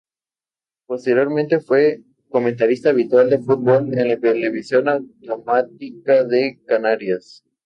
[0.87, 2.01] Posteriormente fue
[2.31, 7.43] comentarista habitual de fútbol en la televisión autonómica de Canarias.